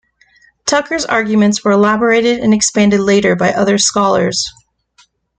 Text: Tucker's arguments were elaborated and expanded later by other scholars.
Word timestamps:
Tucker's 0.65 1.05
arguments 1.05 1.63
were 1.63 1.69
elaborated 1.73 2.39
and 2.39 2.55
expanded 2.55 2.99
later 2.99 3.35
by 3.35 3.53
other 3.53 3.77
scholars. 3.77 4.51